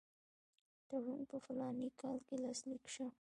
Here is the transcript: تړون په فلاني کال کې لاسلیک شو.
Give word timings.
تړون 0.87 1.21
په 1.29 1.37
فلاني 1.45 1.89
کال 2.01 2.17
کې 2.27 2.35
لاسلیک 2.43 2.83
شو. 2.93 3.07